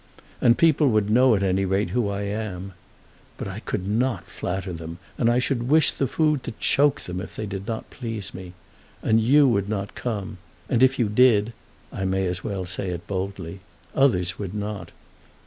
[0.41, 2.73] And people would know at any rate who I am.
[3.37, 7.21] But I could not flatter them, and I should wish the food to choke them
[7.21, 8.53] if they did not please me.
[9.03, 11.53] And you would not come, and if you did,
[11.93, 13.59] I may as well say it boldly,
[13.93, 14.89] others would not.